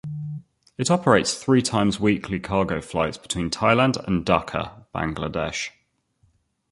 It 0.79 0.89
operates 0.89 1.35
three 1.35 1.61
times 1.61 1.99
weekly 1.99 2.39
cargo 2.39 2.81
flights 2.81 3.19
between 3.19 3.51
Thailand 3.51 4.03
and 4.07 4.25
Dhaka, 4.25 4.85
Bangladesh. 4.95 5.69